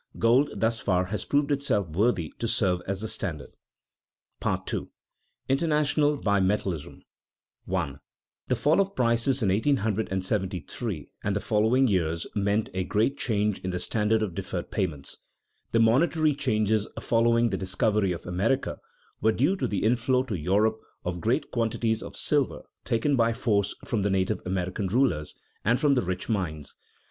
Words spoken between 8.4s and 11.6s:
fluctuations] 1. The fall of prices in 1873 and the